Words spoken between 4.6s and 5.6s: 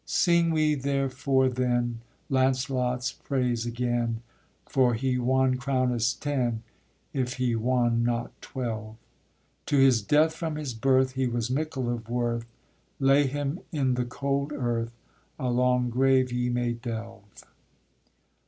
For he wan